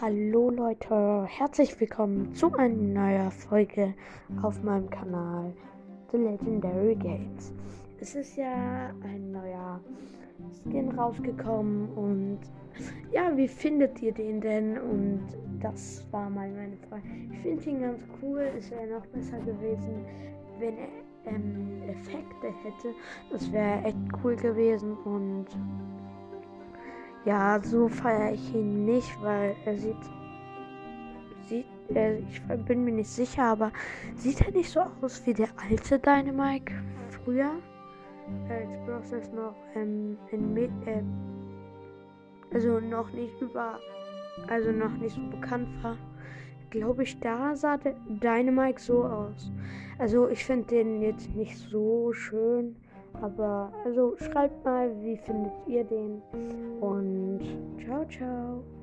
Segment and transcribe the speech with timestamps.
[0.00, 3.92] Hallo Leute, herzlich willkommen zu einer neuen Folge
[4.40, 5.52] auf meinem Kanal
[6.10, 7.52] The Legendary Games.
[8.00, 9.78] Es ist ja ein neuer
[10.64, 12.38] Skin rausgekommen und
[13.12, 14.78] ja, wie findet ihr den denn?
[14.78, 15.20] Und
[15.60, 17.02] das war mal meine Frage.
[17.32, 20.06] Ich finde ihn ganz cool, es wäre noch besser gewesen,
[20.58, 20.88] wenn er
[21.26, 22.94] ähm, Effekte hätte.
[23.30, 25.44] Das wäre echt cool gewesen und
[27.24, 29.96] ja, so feiere ich ihn nicht, weil er sieht.
[31.48, 33.72] sieht äh, ich bin mir nicht sicher, aber
[34.14, 36.72] sieht er nicht so aus wie der alte Dynamike
[37.08, 37.52] früher?
[38.48, 41.02] Als Process noch ähm, in Med äh,
[42.52, 43.78] also noch nicht über.
[44.48, 45.96] Also noch nicht so bekannt war.
[46.70, 49.52] Glaube ich, da sah der Dynamike so aus.
[49.98, 52.76] Also ich finde den jetzt nicht so schön.
[53.20, 56.22] Aber also schreibt mal, wie findet ihr den?
[56.90, 57.40] Und
[57.84, 58.79] ciao, ciao.